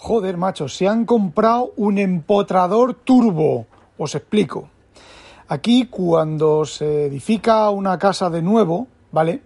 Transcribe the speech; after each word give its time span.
Joder, 0.00 0.36
macho, 0.36 0.68
se 0.68 0.86
han 0.86 1.04
comprado 1.04 1.72
un 1.76 1.98
empotrador 1.98 2.94
turbo. 2.94 3.66
Os 3.98 4.14
explico. 4.14 4.68
Aquí 5.48 5.86
cuando 5.86 6.64
se 6.64 7.06
edifica 7.06 7.68
una 7.70 7.98
casa 7.98 8.30
de 8.30 8.40
nuevo, 8.40 8.86
¿vale? 9.10 9.42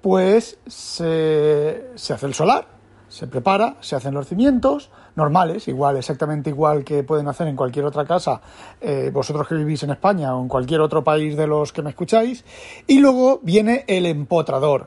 Pues 0.00 0.58
se, 0.64 1.90
se 1.96 2.12
hace 2.12 2.26
el 2.26 2.34
solar, 2.34 2.68
se 3.08 3.26
prepara, 3.26 3.78
se 3.80 3.96
hacen 3.96 4.14
los 4.14 4.28
cimientos, 4.28 4.90
normales, 5.16 5.66
igual, 5.66 5.96
exactamente 5.96 6.50
igual 6.50 6.84
que 6.84 7.02
pueden 7.02 7.26
hacer 7.26 7.48
en 7.48 7.56
cualquier 7.56 7.84
otra 7.84 8.04
casa, 8.04 8.40
eh, 8.80 9.10
vosotros 9.12 9.48
que 9.48 9.56
vivís 9.56 9.82
en 9.82 9.90
España 9.90 10.36
o 10.36 10.40
en 10.40 10.48
cualquier 10.48 10.82
otro 10.82 11.02
país 11.02 11.36
de 11.36 11.48
los 11.48 11.72
que 11.72 11.82
me 11.82 11.90
escucháis, 11.90 12.44
y 12.86 13.00
luego 13.00 13.40
viene 13.42 13.84
el 13.88 14.06
empotrador. 14.06 14.86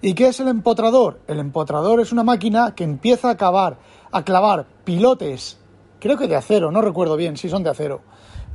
¿Y 0.00 0.14
qué 0.14 0.28
es 0.28 0.38
el 0.40 0.48
empotrador? 0.48 1.20
El 1.26 1.40
empotrador 1.40 1.98
es 2.00 2.12
una 2.12 2.22
máquina 2.22 2.74
que 2.74 2.84
empieza 2.84 3.30
a 3.30 3.36
cavar, 3.36 3.78
a 4.14 4.24
clavar 4.24 4.64
pilotes, 4.84 5.58
creo 5.98 6.16
que 6.16 6.28
de 6.28 6.36
acero, 6.36 6.70
no 6.70 6.80
recuerdo 6.80 7.16
bien 7.16 7.36
si 7.36 7.48
son 7.48 7.64
de 7.64 7.70
acero, 7.70 8.00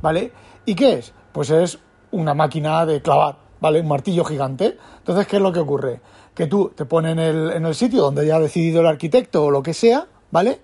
¿vale? 0.00 0.32
¿Y 0.64 0.74
qué 0.74 0.94
es? 0.94 1.12
Pues 1.32 1.50
es 1.50 1.78
una 2.12 2.32
máquina 2.32 2.86
de 2.86 3.02
clavar, 3.02 3.36
¿vale? 3.60 3.80
Un 3.80 3.88
martillo 3.88 4.24
gigante. 4.24 4.78
Entonces, 4.98 5.26
¿qué 5.26 5.36
es 5.36 5.42
lo 5.42 5.52
que 5.52 5.60
ocurre? 5.60 6.00
Que 6.34 6.46
tú 6.46 6.72
te 6.74 6.86
pones 6.86 7.12
en 7.12 7.18
el, 7.18 7.50
en 7.52 7.66
el 7.66 7.74
sitio 7.74 8.00
donde 8.00 8.26
ya 8.26 8.36
ha 8.36 8.40
decidido 8.40 8.80
el 8.80 8.86
arquitecto 8.86 9.44
o 9.44 9.50
lo 9.50 9.62
que 9.62 9.74
sea, 9.74 10.06
¿vale? 10.30 10.62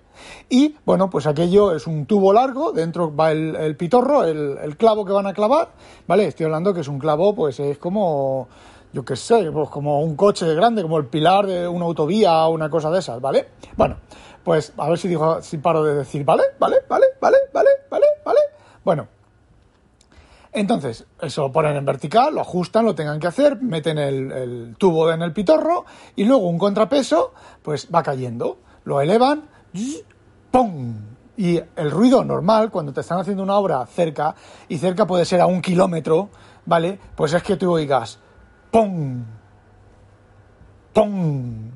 Y 0.49 0.75
bueno, 0.83 1.11
pues 1.11 1.27
aquello 1.27 1.75
es 1.75 1.85
un 1.85 2.07
tubo 2.07 2.33
largo, 2.33 2.71
dentro 2.71 3.15
va 3.15 3.31
el, 3.31 3.75
pitorro, 3.77 4.23
el, 4.23 4.77
clavo 4.77 5.05
que 5.05 5.13
van 5.13 5.27
a 5.27 5.33
clavar, 5.33 5.69
¿vale? 6.07 6.25
Estoy 6.25 6.45
hablando 6.45 6.73
que 6.73 6.81
es 6.81 6.87
un 6.87 6.97
clavo, 6.97 7.35
pues 7.35 7.59
es 7.59 7.77
como, 7.77 8.47
yo 8.93 9.05
qué 9.05 9.15
sé, 9.15 9.51
pues 9.51 9.69
como 9.69 10.01
un 10.01 10.15
coche 10.15 10.51
grande, 10.55 10.81
como 10.81 10.97
el 10.97 11.05
pilar 11.05 11.45
de 11.45 11.67
una 11.67 11.85
autovía 11.85 12.47
o 12.47 12.49
una 12.49 12.69
cosa 12.69 12.89
de 12.89 12.97
esas, 12.97 13.21
¿vale? 13.21 13.49
Bueno, 13.75 13.97
pues 14.47 14.71
a 14.77 14.87
ver 14.87 14.97
si 14.97 15.09
digo, 15.09 15.41
si 15.41 15.57
paro 15.57 15.83
de 15.83 15.93
decir, 15.93 16.23
¿vale? 16.23 16.43
¿Vale? 16.57 16.77
¿Vale? 16.87 17.05
¿Vale? 17.19 17.35
¿Vale? 17.51 17.69
¿Vale? 17.91 18.05
¿Vale? 18.23 18.39
Bueno. 18.81 19.09
Entonces, 20.53 21.05
eso 21.21 21.41
lo 21.41 21.51
ponen 21.51 21.75
en 21.75 21.83
vertical, 21.83 22.33
lo 22.33 22.39
ajustan, 22.39 22.85
lo 22.85 22.95
tengan 22.95 23.19
que 23.19 23.27
hacer, 23.27 23.61
meten 23.61 23.97
el, 23.97 24.31
el 24.31 24.75
tubo 24.77 25.11
en 25.11 25.21
el 25.21 25.33
pitorro 25.33 25.83
y 26.15 26.23
luego 26.23 26.47
un 26.47 26.57
contrapeso, 26.57 27.33
pues 27.61 27.89
va 27.93 28.01
cayendo. 28.01 28.59
Lo 28.85 29.01
elevan, 29.01 29.49
¡pum! 30.49 30.95
Y 31.35 31.61
el 31.75 31.91
ruido 31.91 32.23
normal, 32.23 32.71
cuando 32.71 32.93
te 32.93 33.01
están 33.01 33.19
haciendo 33.19 33.43
una 33.43 33.57
obra 33.57 33.85
cerca, 33.85 34.33
y 34.69 34.77
cerca 34.77 35.05
puede 35.05 35.25
ser 35.25 35.41
a 35.41 35.45
un 35.45 35.61
kilómetro, 35.61 36.29
¿vale? 36.65 36.97
Pues 37.17 37.33
es 37.33 37.43
que 37.43 37.57
tú 37.57 37.73
oigas 37.73 38.17
¡pum! 38.71 39.25
¡pum! 40.93 41.69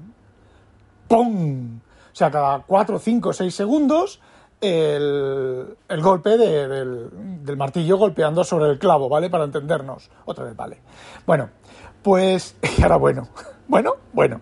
¡pum! 1.10 1.81
O 2.12 2.16
sea, 2.16 2.30
cada 2.32 2.60
4, 2.60 3.00
5, 3.00 3.34
6 3.34 3.54
segundos 3.56 4.22
el, 4.62 6.02
golpe 6.02 6.38
del, 6.38 7.44
del, 7.44 7.58
martillo 7.58 7.98
golpeando 7.98 8.44
sobre 8.44 8.70
el 8.70 8.80
clavo, 8.80 9.10
¿vale? 9.10 9.30
Para 9.30 9.44
entendernos. 9.44 10.10
Otra 10.26 10.46
vez, 10.46 10.56
¿vale? 10.56 10.82
Bueno, 11.26 11.50
pues... 12.02 12.56
Y 12.78 12.84
ahora 12.84 12.98
bueno. 12.98 13.28
Bueno, 13.68 13.94
bueno. 14.12 14.42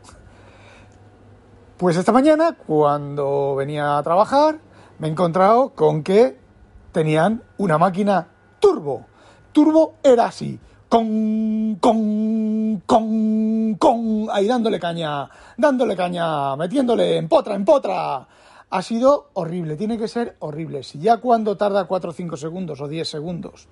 Pues 1.77 1.95
esta 1.97 2.11
mañana, 2.11 2.57
cuando 2.65 3.53
venía 3.55 3.99
a 3.99 4.01
trabajar, 4.01 4.57
me 4.97 5.07
he 5.07 5.11
encontrado 5.11 5.69
con 5.75 6.01
que 6.01 6.39
tenían 6.91 7.43
una 7.59 7.77
máquina 7.77 8.29
turbo. 8.59 9.05
Turbo 9.51 9.93
era 10.01 10.25
así. 10.25 10.59
Con, 10.89 11.77
con, 11.79 12.81
con, 12.85 13.75
con, 13.75 14.27
ahí 14.31 14.47
dándole 14.47 14.79
caña, 14.79 15.29
dándole 15.55 15.95
caña, 15.95 16.55
metiéndole 16.55 17.17
en 17.17 17.27
potra, 17.27 17.55
en 17.55 17.63
potra. 17.63 18.27
Ha 18.71 18.81
sido 18.81 19.29
horrible, 19.33 19.75
tiene 19.75 19.97
que 19.97 20.07
ser 20.07 20.35
horrible. 20.39 20.83
Si 20.83 20.99
ya 20.99 21.17
cuando 21.17 21.55
tarda 21.55 21.85
4 21.85 22.09
o 22.09 22.13
5 22.13 22.37
segundos 22.37 22.81
o 22.81 22.87
10 22.87 23.07
segundos 23.07 23.67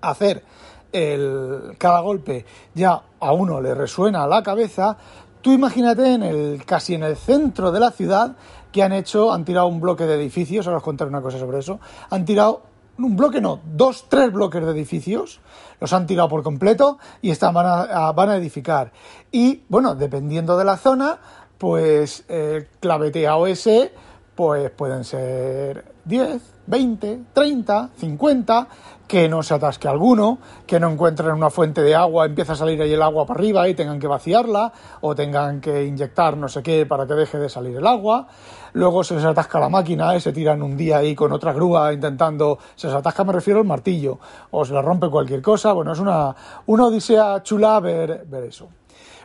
hacer 0.00 0.44
el, 0.92 1.74
cada 1.78 2.00
golpe 2.00 2.44
ya 2.74 3.02
a 3.20 3.32
uno 3.32 3.60
le 3.60 3.74
resuena 3.74 4.26
la 4.26 4.42
cabeza, 4.42 4.96
Tú 5.40 5.52
imagínate 5.52 6.14
en 6.14 6.22
el, 6.22 6.64
casi 6.64 6.94
en 6.94 7.04
el 7.04 7.16
centro 7.16 7.70
de 7.70 7.78
la 7.78 7.92
ciudad 7.92 8.36
que 8.72 8.82
han 8.82 8.92
hecho, 8.92 9.32
han 9.32 9.44
tirado 9.44 9.68
un 9.68 9.80
bloque 9.80 10.04
de 10.04 10.16
edificios, 10.16 10.66
ahora 10.66 10.78
os 10.78 10.82
contaré 10.82 11.08
una 11.08 11.22
cosa 11.22 11.38
sobre 11.38 11.60
eso, 11.60 11.78
han 12.10 12.24
tirado 12.24 12.62
un 12.98 13.16
bloque 13.16 13.40
no, 13.40 13.60
dos, 13.64 14.06
tres 14.08 14.32
bloques 14.32 14.64
de 14.64 14.72
edificios, 14.72 15.40
los 15.80 15.92
han 15.92 16.06
tirado 16.06 16.28
por 16.28 16.42
completo 16.42 16.98
y 17.22 17.30
están, 17.30 17.54
van, 17.54 17.66
a, 17.66 18.12
van 18.12 18.30
a 18.30 18.36
edificar. 18.36 18.92
Y 19.30 19.62
bueno, 19.68 19.94
dependiendo 19.94 20.58
de 20.58 20.64
la 20.64 20.76
zona, 20.76 21.18
pues 21.58 22.24
el 22.28 22.66
claveteado 22.80 23.46
ese, 23.46 23.92
pues 24.34 24.70
pueden 24.70 25.04
ser 25.04 25.92
10, 26.04 26.42
20, 26.68 27.20
30, 27.32 27.90
50, 27.96 28.68
que 29.06 29.26
no 29.26 29.42
se 29.42 29.54
atasque 29.54 29.88
alguno, 29.88 30.38
que 30.66 30.78
no 30.78 30.90
encuentren 30.90 31.32
una 31.32 31.48
fuente 31.48 31.80
de 31.80 31.94
agua, 31.94 32.26
empieza 32.26 32.52
a 32.52 32.56
salir 32.56 32.80
ahí 32.82 32.92
el 32.92 33.00
agua 33.00 33.24
para 33.24 33.40
arriba 33.40 33.66
y 33.66 33.74
tengan 33.74 33.98
que 33.98 34.06
vaciarla, 34.06 34.70
o 35.00 35.14
tengan 35.14 35.62
que 35.62 35.86
inyectar 35.86 36.36
no 36.36 36.46
sé 36.46 36.62
qué 36.62 36.84
para 36.84 37.06
que 37.06 37.14
deje 37.14 37.38
de 37.38 37.48
salir 37.48 37.74
el 37.76 37.86
agua. 37.86 38.28
Luego 38.74 39.02
se 39.02 39.14
les 39.14 39.24
atasca 39.24 39.58
la 39.58 39.70
máquina 39.70 40.14
y 40.14 40.20
se 40.20 40.30
tiran 40.30 40.60
un 40.62 40.76
día 40.76 40.98
ahí 40.98 41.14
con 41.14 41.32
otra 41.32 41.54
grúa 41.54 41.90
intentando, 41.90 42.58
se 42.76 42.88
les 42.88 42.96
atasca 42.96 43.24
me 43.24 43.32
refiero 43.32 43.60
al 43.60 43.66
martillo, 43.66 44.18
o 44.50 44.62
se 44.66 44.74
les 44.74 44.84
rompe 44.84 45.08
cualquier 45.08 45.40
cosa. 45.40 45.72
Bueno, 45.72 45.92
es 45.92 45.98
una, 46.00 46.36
una 46.66 46.84
odisea 46.84 47.42
chula 47.42 47.80
ver, 47.80 48.26
ver 48.26 48.44
eso. 48.44 48.68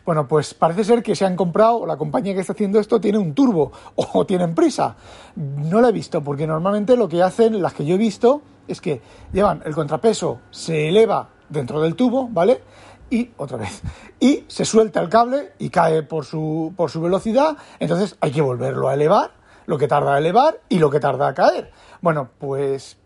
Bueno, 0.06 0.28
pues 0.28 0.54
parece 0.54 0.84
ser 0.84 1.02
que 1.02 1.16
se 1.16 1.26
han 1.26 1.38
comprado, 1.38 1.86
la 1.86 1.96
compañía 1.96 2.34
que 2.34 2.42
está 2.42 2.52
haciendo 2.54 2.80
esto 2.80 3.00
tiene 3.00 3.18
un 3.18 3.34
turbo 3.34 3.72
o 3.96 4.26
tienen 4.26 4.54
prisa. 4.54 4.96
No 5.36 5.80
lo 5.80 5.88
he 5.88 5.92
visto, 5.92 6.22
porque 6.22 6.46
normalmente 6.46 6.98
lo 6.98 7.08
que 7.08 7.24
hacen, 7.24 7.62
las 7.62 7.74
que 7.74 7.86
yo 7.86 7.96
he 7.96 7.98
visto, 7.98 8.42
es 8.68 8.82
que 8.82 9.02
llevan 9.32 9.62
el 9.66 9.74
contrapeso, 9.74 10.40
se 10.52 10.90
eleva 10.90 11.30
dentro 11.50 11.82
del 11.82 11.96
tubo, 11.96 12.28
¿vale? 12.28 12.62
Y 13.10 13.32
otra 13.38 13.58
vez. 13.58 13.82
Y 14.20 14.44
se 14.48 14.66
suelta 14.66 15.00
el 15.00 15.10
cable 15.10 15.54
y 15.60 15.70
cae 15.70 16.04
por 16.04 16.26
su, 16.26 16.74
por 16.76 16.90
su 16.90 17.02
velocidad, 17.02 17.58
entonces 17.80 18.18
hay 18.20 18.32
que 18.32 18.42
volverlo 18.42 18.90
a 18.90 18.96
elevar, 18.96 19.32
lo 19.66 19.78
que 19.78 19.88
tarda 19.88 20.16
a 20.16 20.18
elevar 20.18 20.60
y 20.68 20.80
lo 20.80 20.90
que 20.90 21.00
tarda 21.00 21.28
a 21.28 21.34
caer. 21.34 21.72
Bueno, 22.02 22.30
pues 22.40 22.98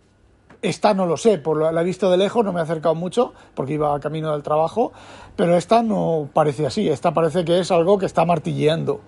esta 0.62 0.94
no 0.94 1.06
lo 1.06 1.18
sé, 1.18 1.38
por 1.38 1.72
la 1.72 1.82
he 1.82 1.84
visto 1.84 2.10
de 2.10 2.18
lejos, 2.18 2.44
no 2.44 2.52
me 2.52 2.60
he 2.60 2.64
acercado 2.64 2.96
mucho 2.96 3.34
porque 3.54 3.74
iba 3.74 4.00
camino 4.00 4.32
del 4.32 4.44
trabajo, 4.44 4.92
pero 5.36 5.56
esta 5.56 5.84
no 5.84 6.30
parece 6.34 6.66
así, 6.66 6.90
esta 6.90 7.14
parece 7.14 7.46
que 7.46 7.60
es 7.60 7.72
algo 7.72 7.98
que 7.98 8.06
está 8.06 8.26
martilleando. 8.26 9.02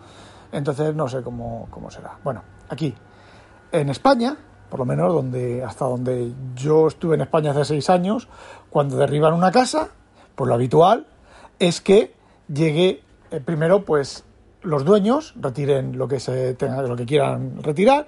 Entonces 0.52 0.96
no 0.96 1.08
sé 1.08 1.22
cómo, 1.22 1.68
cómo 1.70 1.92
será. 1.92 2.18
Bueno, 2.24 2.44
aquí, 2.70 2.94
en 3.72 3.90
España, 3.90 4.38
por 4.70 4.80
lo 4.80 4.86
menos 4.86 5.14
donde, 5.14 5.64
hasta 5.64 5.86
donde 5.86 6.32
yo 6.56 6.88
estuve 6.88 7.16
en 7.16 7.22
España 7.22 7.52
hace 7.52 7.66
seis 7.66 7.90
años, 7.90 8.28
cuando 8.70 8.98
derriban 8.98 9.34
una 9.34 9.52
casa, 9.52 9.90
pues 10.36 10.48
lo 10.48 10.54
habitual 10.54 11.08
es 11.60 11.82
que 11.82 12.16
llegue 12.48 13.04
eh, 13.32 13.42
primero 13.44 13.86
pues 13.86 14.24
los 14.62 14.86
dueños 14.86 15.34
retiren 15.40 15.98
lo 15.98 16.08
que 16.08 16.20
se 16.20 16.54
tenga, 16.56 16.82
lo 16.82 16.96
que 16.96 17.06
quieran 17.06 17.64
retirar. 17.64 18.08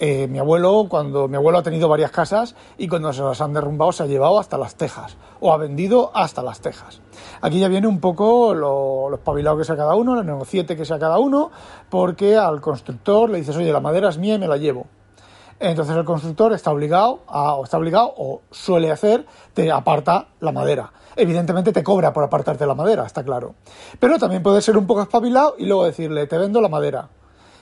Eh, 0.00 0.28
mi 0.28 0.38
abuelo, 0.38 0.86
cuando 0.88 1.26
mi 1.26 1.36
abuelo 1.36 1.58
ha 1.58 1.62
tenido 1.64 1.88
varias 1.88 2.12
casas 2.12 2.54
y 2.76 2.86
cuando 2.86 3.12
se 3.12 3.22
las 3.22 3.40
han 3.40 3.52
derrumbado 3.52 3.90
se 3.90 4.04
ha 4.04 4.06
llevado 4.06 4.38
hasta 4.38 4.56
las 4.56 4.76
tejas 4.76 5.16
o 5.40 5.52
ha 5.52 5.56
vendido 5.56 6.12
hasta 6.14 6.40
las 6.42 6.60
tejas. 6.60 7.00
Aquí 7.40 7.58
ya 7.58 7.66
viene 7.66 7.88
un 7.88 7.98
poco 7.98 8.54
lo, 8.54 9.12
espabilado 9.12 9.58
que 9.58 9.64
sea 9.64 9.76
cada 9.76 9.96
uno, 9.96 10.20
el 10.20 10.24
negociete 10.24 10.76
que 10.76 10.84
sea 10.84 11.00
cada 11.00 11.18
uno, 11.18 11.50
porque 11.90 12.36
al 12.36 12.60
constructor 12.60 13.28
le 13.28 13.38
dices, 13.38 13.56
oye, 13.56 13.72
la 13.72 13.80
madera 13.80 14.08
es 14.08 14.18
mía 14.18 14.34
y 14.34 14.38
me 14.38 14.46
la 14.46 14.56
llevo. 14.56 14.86
Entonces 15.60 15.96
el 15.96 16.04
constructor 16.04 16.52
está 16.52 16.70
obligado 16.70 17.20
a, 17.26 17.54
o 17.54 17.64
está 17.64 17.78
obligado 17.78 18.14
o 18.16 18.42
suele 18.50 18.90
hacer, 18.90 19.26
te 19.54 19.70
aparta 19.72 20.28
la 20.40 20.52
madera 20.52 20.92
evidentemente 21.18 21.72
te 21.72 21.82
cobra 21.82 22.12
por 22.12 22.24
apartarte 22.24 22.64
la 22.64 22.74
madera, 22.74 23.04
está 23.04 23.24
claro. 23.24 23.56
Pero 23.98 24.18
también 24.18 24.42
puede 24.42 24.62
ser 24.62 24.78
un 24.78 24.86
poco 24.86 25.02
espabilado 25.02 25.56
y 25.58 25.66
luego 25.66 25.84
decirle, 25.84 26.26
te 26.26 26.38
vendo 26.38 26.60
la 26.60 26.68
madera. 26.68 27.08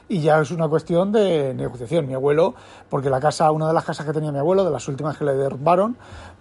Y 0.09 0.21
ya 0.21 0.41
es 0.41 0.53
una 0.53 0.69
cuestión 0.69 1.11
de 1.11 1.53
negociación. 1.55 2.07
Mi 2.07 2.15
abuelo, 2.15 2.55
porque 2.89 3.11
la 3.11 3.19
casa, 3.19 3.51
una 3.51 3.67
de 3.67 3.73
las 3.73 3.85
casas 3.85 4.07
que 4.07 4.13
tenía 4.13 4.31
mi 4.31 4.39
abuelo, 4.39 4.65
de 4.65 4.71
las 4.71 4.87
últimas 4.87 5.17
que 5.17 5.25
le 5.25 5.35
derrumbaron, 5.35 5.97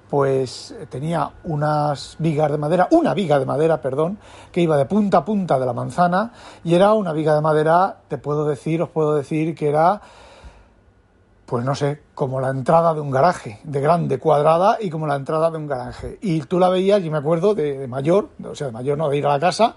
pues 0.10 0.76
tenía 0.90 1.32
unas 1.46 2.16
vigas 2.20 2.52
de 2.52 2.58
madera, 2.60 2.88
una 2.92 3.16
viga 3.16 3.40
de 3.40 3.46
madera, 3.46 3.82
perdón, 3.82 4.20
que 4.52 4.62
iba 4.62 4.78
de 4.78 4.86
punta 4.86 5.20
a 5.20 5.26
punta 5.26 5.58
de 5.58 5.66
la 5.66 5.74
manzana 5.74 6.32
y 6.64 6.76
era 6.76 6.94
una 6.94 7.12
viga 7.12 7.34
de 7.34 7.42
madera, 7.42 8.02
te 8.08 8.20
puedo 8.20 8.46
decir, 8.46 8.84
os 8.84 8.90
puedo 8.90 9.16
decir 9.16 9.56
que 9.56 9.68
era 9.68 10.02
pues 11.46 11.64
no 11.64 11.76
sé, 11.76 12.02
como 12.16 12.42
la 12.42 12.50
entrada 12.50 12.94
de 12.94 13.02
un 13.02 13.12
garaje, 13.12 13.60
de 13.64 13.80
grande, 13.80 14.18
cuadrada 14.18 14.78
y 14.82 14.90
como 14.90 15.06
la 15.06 15.16
entrada 15.16 15.52
de 15.52 15.58
un 15.58 15.68
garaje. 15.68 16.18
Y 16.22 16.42
tú 16.42 16.60
la 16.60 16.70
veías, 16.70 17.04
y 17.04 17.10
me 17.10 17.18
acuerdo, 17.18 17.54
de, 17.54 17.88
mayor, 17.88 18.30
o 18.44 18.56
sea, 18.56 18.68
de 18.68 18.74
mayor 18.74 18.98
no, 18.98 19.10
de 19.10 19.18
ir 19.18 19.26
a 19.28 19.30
la 19.30 19.40
casa 19.40 19.76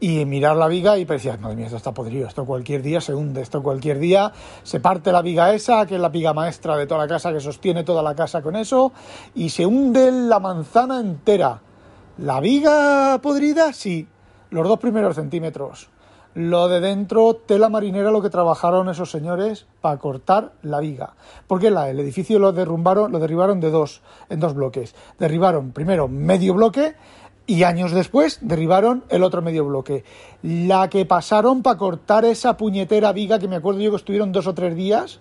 y 0.00 0.24
mirar 0.24 0.56
la 0.56 0.66
viga 0.66 0.98
y 0.98 1.04
decías, 1.04 1.38
madre 1.40 1.56
mía, 1.56 1.66
esto 1.66 1.76
está 1.76 1.92
podrido, 1.92 2.26
esto 2.26 2.44
cualquier 2.44 2.82
día 2.82 3.00
se 3.00 3.14
hunde, 3.14 3.42
esto 3.42 3.62
cualquier 3.62 4.00
día 4.00 4.32
se 4.64 4.80
parte 4.80 5.12
la 5.12 5.22
viga 5.22 5.54
esa, 5.54 5.86
que 5.86 5.94
es 5.94 6.00
la 6.00 6.08
viga 6.08 6.34
maestra 6.34 6.76
de 6.76 6.86
toda 6.86 7.02
la 7.02 7.08
casa, 7.08 7.32
que 7.32 7.40
sostiene 7.40 7.84
toda 7.84 8.02
la 8.02 8.16
casa 8.16 8.42
con 8.42 8.56
eso, 8.56 8.92
y 9.36 9.50
se 9.50 9.64
hunde 9.64 10.10
la 10.10 10.40
manzana 10.40 10.98
entera. 10.98 11.60
La 12.18 12.40
viga 12.40 13.20
podrida, 13.22 13.72
sí, 13.72 14.08
los 14.50 14.66
dos 14.66 14.80
primeros 14.80 15.14
centímetros 15.14 15.93
lo 16.34 16.68
de 16.68 16.80
dentro, 16.80 17.34
tela 17.34 17.68
marinera, 17.68 18.10
lo 18.10 18.20
que 18.20 18.30
trabajaron 18.30 18.88
esos 18.88 19.10
señores 19.10 19.66
para 19.80 19.98
cortar 19.98 20.52
la 20.62 20.80
viga. 20.80 21.14
Porque 21.46 21.70
la, 21.70 21.88
el 21.88 22.00
edificio 22.00 22.38
lo 22.38 22.52
derrumbaron, 22.52 23.12
lo 23.12 23.18
derribaron 23.20 23.60
de 23.60 23.70
dos, 23.70 24.02
en 24.28 24.40
dos 24.40 24.54
bloques. 24.54 24.94
Derribaron 25.18 25.70
primero 25.72 26.08
medio 26.08 26.54
bloque 26.54 26.94
y 27.46 27.62
años 27.62 27.92
después 27.92 28.38
derribaron 28.40 29.04
el 29.10 29.22
otro 29.22 29.42
medio 29.42 29.64
bloque. 29.64 30.04
La 30.42 30.88
que 30.88 31.06
pasaron 31.06 31.62
para 31.62 31.78
cortar 31.78 32.24
esa 32.24 32.56
puñetera 32.56 33.12
viga, 33.12 33.38
que 33.38 33.48
me 33.48 33.56
acuerdo 33.56 33.80
yo 33.80 33.90
que 33.90 33.96
estuvieron 33.96 34.32
dos 34.32 34.46
o 34.46 34.54
tres 34.54 34.74
días, 34.74 35.20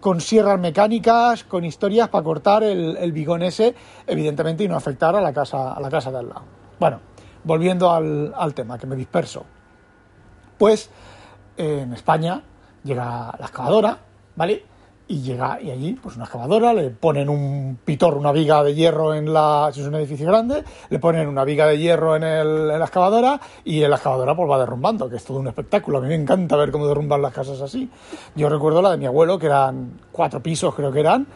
con 0.00 0.20
sierras 0.20 0.58
mecánicas, 0.58 1.44
con 1.44 1.64
historias 1.64 2.08
para 2.08 2.24
cortar 2.24 2.64
el, 2.64 2.96
el 2.96 3.12
bigón 3.12 3.42
ese, 3.42 3.74
evidentemente, 4.06 4.64
y 4.64 4.68
no 4.68 4.76
afectar 4.76 5.14
a 5.14 5.20
la 5.20 5.32
casa, 5.32 5.72
a 5.72 5.80
la 5.80 5.88
casa 5.88 6.10
de 6.10 6.18
al 6.18 6.28
lado. 6.28 6.42
Bueno, 6.80 6.98
volviendo 7.44 7.92
al, 7.92 8.34
al 8.36 8.54
tema, 8.54 8.76
que 8.78 8.88
me 8.88 8.96
disperso. 8.96 9.44
Pues 10.62 10.90
en 11.56 11.92
España 11.92 12.40
llega 12.84 13.34
la 13.36 13.46
excavadora, 13.46 13.98
¿vale? 14.36 14.64
Y 15.08 15.20
llega 15.20 15.60
y 15.60 15.72
allí, 15.72 15.94
pues 15.94 16.14
una 16.14 16.26
excavadora, 16.26 16.72
le 16.72 16.90
ponen 16.90 17.28
un 17.28 17.80
pitor, 17.84 18.14
una 18.14 18.30
viga 18.30 18.62
de 18.62 18.72
hierro 18.72 19.12
en 19.12 19.32
la. 19.32 19.70
Si 19.72 19.80
es 19.80 19.88
un 19.88 19.96
edificio 19.96 20.24
grande, 20.24 20.62
le 20.88 21.00
ponen 21.00 21.26
una 21.26 21.42
viga 21.42 21.66
de 21.66 21.78
hierro 21.78 22.14
en, 22.14 22.22
el, 22.22 22.46
en 22.70 22.78
la 22.78 22.84
excavadora 22.84 23.40
y 23.64 23.80
la 23.80 23.96
excavadora 23.96 24.36
pues 24.36 24.48
va 24.48 24.60
derrumbando, 24.60 25.10
que 25.10 25.16
es 25.16 25.24
todo 25.24 25.40
un 25.40 25.48
espectáculo. 25.48 25.98
A 25.98 26.00
mí 26.00 26.06
me 26.06 26.14
encanta 26.14 26.54
ver 26.54 26.70
cómo 26.70 26.86
derrumban 26.86 27.20
las 27.20 27.34
casas 27.34 27.60
así. 27.60 27.90
Yo 28.36 28.48
recuerdo 28.48 28.80
la 28.82 28.92
de 28.92 28.98
mi 28.98 29.06
abuelo, 29.06 29.40
que 29.40 29.46
eran 29.46 29.98
cuatro 30.12 30.40
pisos, 30.40 30.72
creo 30.76 30.92
que 30.92 31.00
eran, 31.00 31.26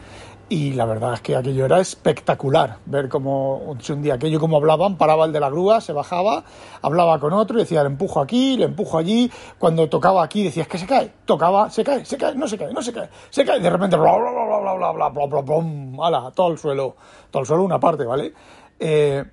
y 0.48 0.75
la 0.75 0.84
verdad 0.84 1.14
es 1.14 1.20
que 1.20 1.34
aquello 1.34 1.64
era 1.64 1.81
espectacular, 1.81 2.78
ver 2.87 3.08
cómo 3.08 3.76
un 3.88 4.02
día 4.02 4.14
aquello 4.14 4.38
como 4.38 4.56
hablaban, 4.56 4.96
paraba 4.96 5.25
el 5.25 5.32
de 5.32 5.40
la 5.40 5.50
grúa, 5.50 5.81
se 5.81 5.93
bajaba, 5.93 6.44
hablaba 6.82 7.19
con 7.19 7.32
otro 7.32 7.56
y 7.56 7.62
decía, 7.62 7.82
le 7.82 7.88
empujo 7.88 8.20
aquí, 8.20 8.56
le 8.56 8.66
empujo 8.66 8.96
allí, 8.96 9.31
cuando 9.58 9.88
tocaba 9.88 10.22
aquí 10.22 10.44
decía, 10.44 10.62
es 10.62 10.69
que 10.69 10.78
se 10.78 10.87
cae, 10.87 11.12
tocaba, 11.25 11.69
se 11.70 11.82
cae, 11.82 12.04
se 12.04 12.16
cae, 12.16 12.37
no 12.37 12.46
se 12.46 12.56
cae, 12.56 12.72
no 12.72 12.81
se 12.81 12.93
cae, 12.93 13.08
se 13.31 13.44
cae, 13.44 13.58
de 13.58 13.70
repente, 13.70 13.96
bla, 13.96 14.16
bla, 14.16 14.31
bla, 14.31 14.44
bla, 14.44 14.75
bla, 14.75 14.93
bla, 14.93 15.08
bla, 15.08 15.26
bla, 15.26 15.40
bla, 15.40 15.60
bla, 15.60 16.06
ala, 16.06 16.31
todo 16.31 16.52
el 16.52 16.58
suelo, 16.58 16.94
todo 17.31 17.40
el 17.40 17.46
suelo 17.46 17.64
una 17.64 17.81
parte, 17.81 18.04
¿vale? 18.04 18.32
Eh, 18.78 19.25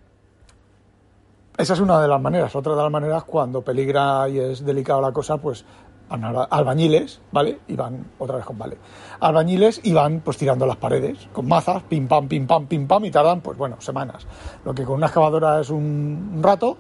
esa 1.56 1.74
es 1.74 1.80
una 1.80 2.02
de 2.02 2.08
las 2.08 2.20
maneras. 2.20 2.56
Otra 2.56 2.76
de 2.76 2.82
las 2.82 2.92
maneras, 2.92 3.24
cuando 3.26 3.62
peligra 3.62 4.28
y 4.28 4.40
es 4.40 4.66
delicada 4.66 5.00
la 5.00 5.12
cosa, 5.12 5.38
pues 5.38 5.64
albañiles, 6.10 7.22
¿vale? 7.32 7.60
Y 7.68 7.76
van, 7.76 8.06
otra 8.20 8.38
vez 8.38 8.46
con 8.46 8.58
vale, 8.58 8.78
albañiles 9.20 9.82
y 9.84 9.94
van 9.94 10.22
pues 10.22 10.38
tirando 10.38 10.66
las 10.66 10.78
paredes 10.78 11.28
con 11.32 11.48
mazas, 11.48 11.84
pim 11.84 12.08
pam, 12.08 12.28
pim 12.28 12.46
pam, 12.46 12.68
pim 12.68 12.88
pam, 12.88 13.06
y 13.06 13.12
tardan, 13.12 13.42
pues 13.42 13.58
bueno, 13.58 13.78
semanas. 13.80 14.26
Lo 14.64 14.74
que 14.74 14.84
con 14.84 14.96
una 14.96 15.08
excavadora 15.08 15.62
es 15.62 15.70
un 15.70 16.40
rato. 16.42 16.78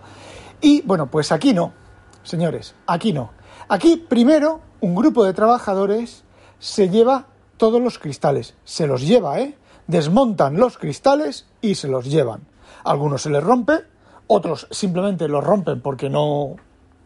Y 0.62 0.82
bueno, 0.84 1.08
pues 1.08 1.32
aquí 1.32 1.54
no, 1.54 1.74
señores, 2.24 2.76
aquí 2.88 3.12
no. 3.12 3.32
Aquí 3.70 3.98
primero 3.98 4.62
un 4.82 4.96
grupo 4.96 5.24
de 5.24 5.34
trabajadores 5.34 6.24
se 6.60 6.90
lleva 6.90 7.28
todos 7.58 7.82
los 7.82 8.00
cristales, 8.00 8.56
se 8.64 8.88
los 8.88 9.02
lleva, 9.02 9.40
¿eh? 9.40 9.58
Desmontan 9.88 10.58
los 10.58 10.78
cristales 10.78 11.48
y 11.62 11.76
se 11.76 11.88
los 11.88 12.06
llevan. 12.06 12.42
Algunos 12.84 13.22
se 13.22 13.30
les 13.30 13.44
rompe, 13.44 13.80
otros 14.28 14.68
simplemente 14.72 15.28
los 15.28 15.44
rompen 15.44 15.82
porque 15.82 16.10
no 16.10 16.56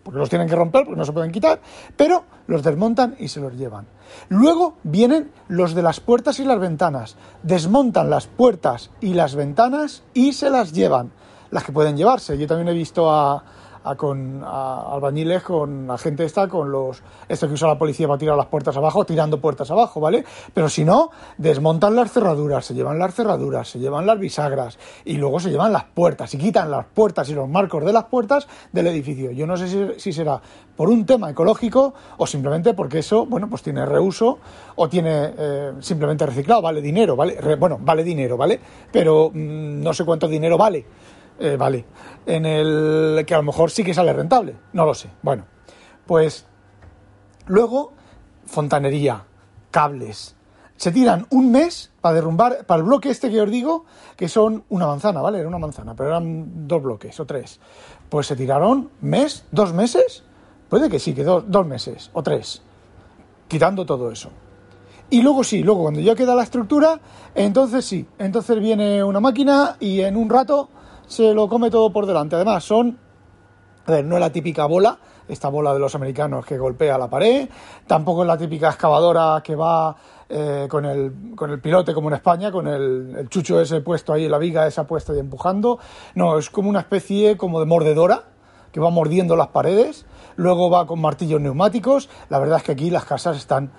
porque 0.08 0.20
los 0.20 0.30
tienen 0.30 0.48
que 0.48 0.56
romper, 0.56 0.86
porque 0.86 0.98
no 0.98 1.04
se 1.04 1.12
pueden 1.12 1.34
quitar, 1.34 1.60
pero 1.98 2.24
los 2.48 2.64
desmontan 2.64 3.18
y 3.20 3.28
se 3.28 3.42
los 3.42 3.58
llevan. 3.58 3.88
Luego 4.30 4.76
vienen 4.84 5.32
los 5.50 5.76
de 5.76 5.82
las 5.82 6.00
puertas 6.00 6.40
y 6.40 6.46
las 6.46 6.58
ventanas, 6.62 7.18
desmontan 7.44 8.10
las 8.10 8.28
puertas 8.28 8.90
y 9.02 9.16
las 9.16 9.36
ventanas 9.36 10.04
y 10.14 10.32
se 10.32 10.50
las 10.50 10.72
llevan, 10.72 11.12
las 11.52 11.66
que 11.66 11.74
pueden 11.74 11.98
llevarse. 11.98 12.38
Yo 12.38 12.48
también 12.48 12.70
he 12.70 12.74
visto 12.74 13.12
a, 13.12 13.44
a 13.90 13.96
con 13.96 14.44
a 14.44 14.94
albañiles 14.94 15.44
con 15.44 15.88
la 15.88 15.98
gente 15.98 16.26
esta 16.26 16.48
con 16.48 16.72
los 16.72 17.02
esto 17.28 17.48
que 17.48 17.54
usa 17.54 17.68
la 17.68 17.78
policía 17.78 18.08
para 18.08 18.20
tirar 18.20 18.38
las 18.38 18.48
puertas 18.48 18.76
abajo 18.78 19.06
tirando 19.06 19.40
puertas 19.40 19.70
abajo 19.72 20.00
vale 20.00 20.24
pero 20.54 20.70
si 20.70 20.84
no 20.84 21.12
desmontan 21.38 21.96
las 21.96 22.12
cerraduras 22.12 22.66
se 22.66 22.74
llevan 22.74 23.00
las 23.00 23.14
cerraduras 23.14 23.70
se 23.70 23.80
llevan 23.80 24.06
las 24.06 24.20
bisagras 24.20 24.78
y 25.06 25.18
luego 25.18 25.40
se 25.40 25.50
llevan 25.50 25.72
las 25.74 25.86
puertas 25.86 26.34
y 26.34 26.38
quitan 26.38 26.72
las 26.72 26.86
puertas 26.86 27.30
y 27.30 27.34
los 27.34 27.48
marcos 27.48 27.86
de 27.86 27.94
las 27.94 28.06
puertas 28.06 28.48
del 28.72 28.88
edificio. 28.88 29.32
Yo 29.32 29.48
no 29.48 29.58
sé 29.58 29.68
si, 29.68 30.00
si 30.00 30.14
será 30.14 30.42
por 30.76 30.90
un 30.90 31.06
tema 31.06 31.30
ecológico 31.30 31.94
o 32.18 32.28
simplemente 32.28 32.74
porque 32.74 33.00
eso 33.00 33.26
bueno 33.26 33.50
pues 33.50 33.64
tiene 33.64 33.86
reuso 33.86 34.40
o 34.76 34.88
tiene 34.88 35.34
eh, 35.38 35.74
simplemente 35.80 36.26
reciclado 36.26 36.62
vale 36.62 36.82
dinero 36.82 37.16
vale 37.16 37.40
Re, 37.42 37.56
bueno 37.56 37.80
vale 37.82 38.04
dinero 38.04 38.38
vale 38.38 38.60
pero 38.92 39.32
mmm, 39.34 39.82
no 39.82 39.94
sé 39.94 40.06
cuánto 40.06 40.28
dinero 40.28 40.58
vale 40.58 40.86
eh, 41.40 41.56
vale, 41.58 41.86
en 42.26 42.46
el 42.46 43.24
que 43.26 43.34
a 43.34 43.38
lo 43.38 43.44
mejor 43.44 43.72
sí 43.72 43.84
que 43.84 43.94
sale 43.94 44.14
rentable, 44.14 44.56
no 44.74 44.86
lo 44.86 44.94
sé. 44.94 45.10
Bueno, 45.22 45.46
pues 46.06 46.46
luego 47.46 47.94
fontanería, 48.46 49.26
cables. 49.72 50.36
Se 50.76 50.92
tiran 50.92 51.26
un 51.32 51.52
mes 51.52 51.92
para 52.02 52.16
derrumbar, 52.16 52.66
para 52.66 52.80
el 52.80 52.86
bloque 52.86 53.10
este 53.10 53.32
que 53.32 53.42
os 53.42 53.50
digo, 53.50 53.86
que 54.16 54.30
son 54.30 54.64
una 54.70 54.86
manzana, 54.86 55.22
¿vale? 55.22 55.40
Era 55.40 55.48
una 55.48 55.58
manzana, 55.58 55.96
pero 55.96 56.10
eran 56.10 56.68
dos 56.68 56.84
bloques 56.84 57.20
o 57.20 57.26
tres. 57.26 57.60
Pues 58.10 58.28
se 58.28 58.36
tiraron 58.36 58.90
mes, 59.02 59.46
dos 59.52 59.74
meses, 59.74 60.24
puede 60.70 60.90
que 60.90 61.00
sí, 61.00 61.14
que 61.14 61.24
dos, 61.24 61.46
dos 61.48 61.66
meses 61.66 62.12
o 62.14 62.22
tres, 62.22 62.62
quitando 63.48 63.86
todo 63.86 64.12
eso. 64.12 64.30
Y 65.10 65.22
luego 65.22 65.44
sí, 65.44 65.64
luego 65.64 65.84
cuando 65.84 66.00
ya 66.00 66.16
queda 66.16 66.36
la 66.36 66.44
estructura, 66.44 67.00
entonces 67.34 67.86
sí, 67.86 68.06
entonces 68.20 68.60
viene 68.60 69.04
una 69.04 69.20
máquina 69.20 69.78
y 69.80 70.02
en 70.02 70.18
un 70.18 70.30
rato 70.30 70.70
se 71.08 71.34
lo 71.34 71.48
come 71.48 71.72
todo 71.72 71.92
por 71.92 72.06
delante. 72.06 72.36
Además, 72.36 72.64
son. 72.64 72.98
A 73.86 73.92
ver, 73.92 74.06
no 74.06 74.16
es 74.16 74.20
la 74.20 74.32
típica 74.32 74.66
bola, 74.66 75.00
esta 75.30 75.48
bola 75.48 75.74
de 75.74 75.80
los 75.80 75.96
americanos 75.96 76.46
que 76.46 76.58
golpea 76.58 76.98
la 76.98 77.10
pared, 77.10 77.48
tampoco 77.88 78.24
es 78.24 78.28
la 78.28 78.38
típica 78.38 78.68
excavadora 78.70 79.42
que 79.42 79.56
va 79.56 79.96
eh, 80.28 80.68
con, 80.70 80.84
el, 80.84 81.34
con 81.36 81.52
el 81.52 81.62
pilote 81.62 81.94
como 81.94 82.10
en 82.10 82.16
España, 82.16 82.52
con 82.52 82.68
el, 82.68 83.16
el 83.18 83.30
chucho 83.30 83.62
ese 83.62 83.80
puesto 83.80 84.12
ahí, 84.12 84.28
la 84.28 84.38
viga 84.40 84.68
esa 84.68 84.86
puesta 84.86 85.16
y 85.16 85.20
empujando. 85.20 85.80
No, 86.16 86.38
es 86.38 86.50
como 86.50 86.70
una 86.70 86.82
especie 86.82 87.38
como 87.38 87.62
de 87.62 87.66
mordedora 87.66 88.24
que 88.74 88.82
va 88.82 88.90
mordiendo 88.90 89.38
las 89.38 89.48
paredes, 89.48 90.06
luego 90.36 90.70
va 90.70 90.86
con 90.86 91.00
martillos 91.00 91.40
neumáticos. 91.40 92.10
La 92.30 92.40
verdad 92.40 92.58
es 92.58 92.64
que 92.64 92.74
aquí 92.74 92.90
las 92.90 93.06
casas 93.06 93.38
están 93.38 93.72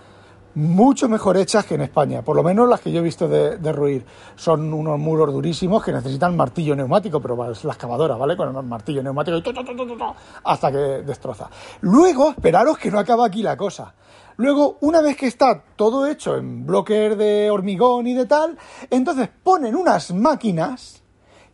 mucho 0.58 1.08
mejor 1.08 1.36
hechas 1.36 1.64
que 1.64 1.76
en 1.76 1.82
España, 1.82 2.22
por 2.22 2.34
lo 2.34 2.42
menos 2.42 2.68
las 2.68 2.80
que 2.80 2.90
yo 2.90 2.98
he 2.98 3.02
visto 3.02 3.28
de, 3.28 3.72
Ruir. 3.72 4.04
Son 4.34 4.72
unos 4.72 4.98
muros 4.98 5.32
durísimos 5.32 5.84
que 5.84 5.92
necesitan 5.92 6.36
martillo 6.36 6.74
neumático, 6.74 7.20
pero 7.20 7.50
es 7.52 7.62
la 7.64 7.74
excavadora, 7.74 8.16
¿vale? 8.16 8.36
Con 8.36 8.54
el 8.54 8.62
martillo 8.64 9.02
neumático 9.02 9.36
y 9.36 9.42
to, 9.42 9.52
hasta 10.44 10.72
que 10.72 10.78
destroza. 10.78 11.48
Luego, 11.82 12.30
esperaros 12.30 12.76
que 12.76 12.90
no 12.90 12.98
acaba 12.98 13.26
aquí 13.26 13.42
la 13.42 13.56
cosa. 13.56 13.94
Luego, 14.36 14.78
una 14.80 15.00
vez 15.00 15.16
que 15.16 15.26
está 15.26 15.62
todo 15.76 16.06
hecho 16.06 16.36
en 16.36 16.66
bloques 16.66 17.16
de 17.16 17.50
hormigón 17.50 18.08
y 18.08 18.14
de 18.14 18.26
tal, 18.26 18.58
entonces 18.90 19.28
ponen 19.42 19.76
unas 19.76 20.12
máquinas 20.12 21.02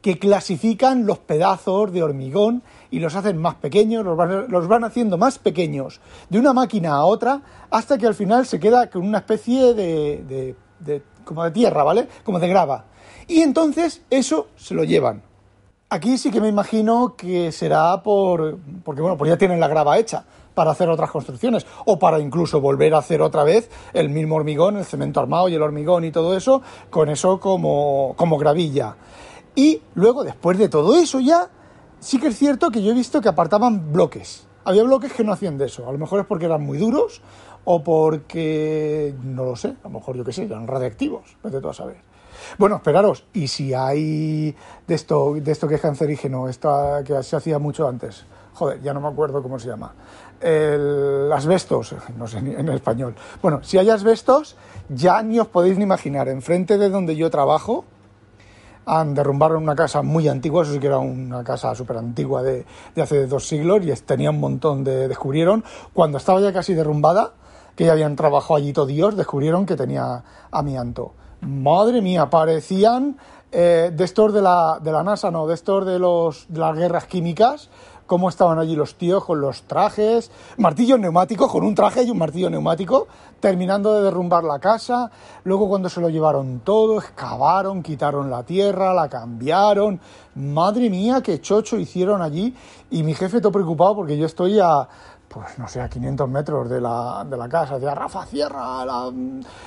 que 0.01 0.19
clasifican 0.19 1.07
los 1.07 1.19
pedazos 1.19 1.93
de 1.93 2.03
hormigón 2.03 2.63
y 2.95 3.01
los 3.01 3.17
hacen 3.17 3.39
más 3.39 3.57
pequeños, 3.57 4.05
los 4.05 4.17
van, 4.17 4.47
los 4.49 4.69
van, 4.69 4.85
haciendo 4.85 5.19
más 5.19 5.41
pequeños 5.41 6.01
de 6.31 6.39
una 6.39 6.53
máquina 6.53 6.93
a 6.93 7.05
otra 7.05 7.43
hasta 7.69 7.99
que 7.99 8.07
al 8.07 8.15
final 8.15 8.47
se 8.47 8.61
queda 8.61 8.89
con 8.89 9.03
una 9.03 9.19
especie 9.19 9.75
de, 9.75 10.23
de, 10.23 10.55
de 10.79 11.03
como 11.25 11.43
de 11.43 11.51
tierra, 11.51 11.83
¿vale? 11.83 12.07
Como 12.23 12.39
de 12.39 12.47
grava. 12.47 12.85
Y 13.27 13.41
entonces 13.41 14.03
eso 14.11 14.47
se 14.55 14.75
lo 14.75 14.85
llevan. 14.85 15.23
Aquí 15.91 16.17
sí 16.19 16.31
que 16.31 16.41
me 16.41 16.47
imagino 16.47 17.17
que 17.17 17.51
será 17.51 18.01
por 18.01 18.59
porque 18.85 19.01
bueno, 19.01 19.17
pues 19.17 19.29
ya 19.29 19.37
tienen 19.37 19.59
la 19.59 19.67
grava 19.67 19.99
hecha 19.99 20.25
para 20.55 20.71
hacer 20.71 20.89
otras 20.89 21.11
construcciones 21.11 21.67
o 21.87 21.99
para 21.99 22.21
incluso 22.21 22.61
volver 22.61 22.95
a 22.95 22.99
hacer 22.99 23.23
otra 23.23 23.43
vez 23.43 23.69
el 23.93 24.09
mismo 24.09 24.37
hormigón, 24.37 24.77
el 24.77 24.85
cemento 24.85 25.19
armado 25.19 25.49
y 25.49 25.55
el 25.55 25.63
hormigón 25.63 26.05
y 26.05 26.13
todo 26.13 26.37
eso, 26.37 26.63
con 26.91 27.09
eso 27.09 27.41
como, 27.41 28.15
como 28.17 28.39
gravilla. 28.39 28.95
Y 29.57 29.83
luego, 29.95 30.23
después 30.23 30.59
de 30.59 30.69
todo 30.69 30.97
eso 30.97 31.19
ya, 31.19 31.49
sí 32.05 32.21
que 32.21 32.29
es 32.29 32.37
cierto 32.37 32.71
que 32.71 32.83
yo 32.83 32.93
he 32.93 32.95
visto 32.95 33.21
que 33.23 33.31
apartaban 33.31 33.93
bloques. 33.93 34.47
Había 34.65 34.85
bloques 34.85 35.13
que 35.13 35.25
no 35.25 35.33
hacían 35.33 35.57
de 35.57 35.67
eso. 35.67 35.89
A 35.89 35.93
lo 35.93 35.99
mejor 35.99 36.21
es 36.21 36.27
porque 36.27 36.45
eran 36.45 36.63
muy 36.63 36.77
duros 36.77 37.23
o 37.65 37.83
porque, 37.83 39.15
no 39.23 39.45
lo 39.45 39.57
sé, 39.57 39.69
a 39.69 39.89
lo 39.89 39.91
mejor 39.91 40.17
yo 40.17 40.25
qué 40.25 40.33
sé, 40.33 40.45
eran 40.45 40.67
radiactivos. 40.67 41.37
Vete 41.43 41.61
tú 41.61 41.69
a 41.71 41.75
saber. 41.75 41.97
Bueno, 42.59 42.77
esperaros, 42.77 43.25
y 43.33 43.49
si 43.49 43.73
hay 43.73 44.55
de 44.87 44.95
esto, 44.95 45.35
de 45.35 45.51
esto 45.51 45.67
que 45.67 45.77
es 45.77 45.81
cancerígeno, 45.81 46.47
esto 46.49 46.71
que 47.07 47.23
se 47.23 47.37
hacía 47.37 47.59
mucho 47.59 47.89
antes, 47.89 48.27
joder, 48.53 48.83
ya 48.83 48.93
no 48.93 49.01
me 49.01 49.09
acuerdo 49.09 49.43
cómo 49.43 49.59
se 49.59 49.69
llama, 49.69 49.95
el 50.41 51.31
asbestos, 51.33 51.95
no 52.19 52.27
sé 52.27 52.39
en 52.39 52.69
español. 52.69 53.15
Bueno, 53.41 53.61
si 53.63 53.79
hay 53.79 53.89
asbestos, 53.89 54.57
ya 54.91 55.23
ni 55.23 55.41
os 55.41 55.49
podéis 55.49 55.79
ni 55.79 55.85
imaginar, 55.85 56.29
enfrente 56.29 56.77
de 56.77 56.91
donde 56.91 57.17
yo 57.17 57.31
trabajo, 57.31 57.87
han 58.87 59.15
derrumbaron 59.15 59.63
una 59.63 59.75
casa 59.75 60.03
muy 60.03 60.29
antigua, 60.29 60.63
eso 60.63 60.73
sí 60.73 60.79
que 60.79 60.89
era 60.89 60.99
una 60.99 61.43
casa 61.43 61.75
súper 61.75 61.97
antigua 61.97 62.43
de, 62.43 62.65
de, 62.95 63.03
hace 63.03 63.27
dos 63.27 63.47
siglos 63.47 63.85
y 63.85 63.93
tenía 64.03 64.31
un 64.31 64.41
montón 64.41 64.85
de... 64.85 65.09
descubrieron, 65.09 65.65
cuando 65.93 66.19
estaba 66.19 66.41
ya 66.41 66.53
casi 66.53 66.75
derrumbada, 66.75 67.33
que 67.77 67.85
ya 67.85 67.93
habían 67.93 68.17
trabajado 68.17 68.57
allí 68.57 68.73
todo 68.73 68.87
Dios, 68.87 69.17
descubrieron 69.17 69.67
que 69.67 69.77
tenía 69.77 70.23
amianto. 70.51 71.15
Madre 71.41 72.01
mía, 72.01 72.31
parecían 72.31 73.17
eh, 73.57 73.93
de 73.95 74.05
estos 74.05 74.33
de 74.33 74.43
la, 74.43 74.81
de 74.83 74.93
la 74.93 75.03
NASA, 75.03 75.31
no, 75.31 75.47
de 75.47 75.55
estos 75.55 75.87
de, 75.87 75.99
los, 75.99 76.47
de 76.49 76.59
las 76.59 76.77
guerras 76.77 77.07
químicas, 77.07 77.71
cómo 78.07 78.29
estaban 78.29 78.59
allí 78.59 78.77
los 78.77 78.97
tíos 78.97 79.25
con 79.25 79.41
los 79.41 79.63
trajes, 79.63 80.31
martillos 80.59 80.99
neumáticos, 80.99 81.51
con 81.51 81.65
un 81.65 81.75
traje 81.75 82.03
y 82.03 82.11
un 82.11 82.19
martillo 82.19 82.51
neumático, 82.51 83.07
terminando 83.41 83.95
de 83.95 84.03
derrumbar 84.03 84.45
la 84.45 84.59
casa. 84.59 85.11
Luego 85.45 85.69
cuando 85.69 85.89
se 85.89 86.01
lo 86.01 86.09
llevaron 86.09 86.61
todo, 86.61 86.99
excavaron, 86.99 87.83
quitaron 87.83 88.31
la 88.31 88.43
tierra, 88.43 88.95
la 88.95 89.09
cambiaron. 89.09 90.01
Madre 90.35 90.91
mía, 90.91 91.23
qué 91.23 91.41
chocho 91.41 91.79
hicieron 91.79 92.23
allí. 92.23 92.55
Y 92.91 93.03
mi 93.03 93.15
jefe 93.15 93.41
todo 93.41 93.53
preocupado 93.53 93.97
porque 93.97 94.17
yo 94.17 94.27
estoy 94.27 94.61
a 94.61 94.89
pues 95.35 95.59
no 95.59 95.67
sé, 95.67 95.81
a 95.81 95.89
500 95.89 96.29
metros 96.29 96.71
de 96.71 96.81
la, 96.81 97.27
de 97.29 97.37
la 97.37 97.49
casa. 97.49 97.75
Decía, 97.75 97.93
Rafa, 97.93 98.25
cierra 98.25 98.85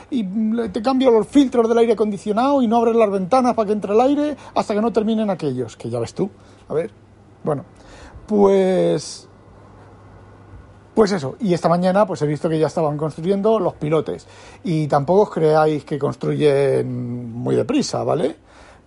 y 0.10 0.24
te 0.70 0.82
cambio 0.82 1.12
los 1.12 1.28
filtros 1.28 1.68
del 1.68 1.78
aire 1.80 1.92
acondicionado 1.92 2.62
y 2.62 2.68
no 2.68 2.78
abres 2.78 2.96
las 2.96 3.12
ventanas 3.12 3.54
para 3.54 3.68
que 3.68 3.74
entre 3.74 3.94
el 3.94 4.00
aire 4.00 4.38
hasta 4.56 4.74
que 4.74 4.82
no 4.82 4.94
terminen 4.94 5.30
aquellos, 5.30 5.76
que 5.76 5.90
ya 5.90 6.00
ves 6.00 6.14
tú. 6.14 6.30
A 6.70 6.74
ver, 6.74 6.92
bueno, 7.44 7.66
pues... 8.28 9.28
Pues 10.94 11.12
eso, 11.12 11.36
y 11.40 11.54
esta 11.54 11.70
mañana 11.70 12.08
pues 12.08 12.24
he 12.24 12.28
visto 12.28 12.50
que 12.50 12.58
ya 12.58 12.66
estaban 12.68 12.98
construyendo 12.98 13.60
los 13.60 13.76
pilotes. 13.76 14.26
Y 14.64 14.88
tampoco 14.88 15.22
os 15.22 15.30
creáis 15.30 15.86
que 15.86 16.00
construyen 16.00 17.32
muy 17.32 17.56
deprisa, 17.56 18.04
¿vale? 18.04 18.36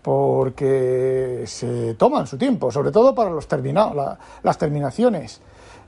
Porque 0.02 1.44
se 1.46 1.94
toman 1.94 2.26
su 2.26 2.36
tiempo, 2.36 2.72
sobre 2.72 2.90
todo 2.90 3.14
para 3.14 3.30
los 3.30 3.46
terminados, 3.46 4.18
las 4.42 4.58
terminaciones. 4.58 5.40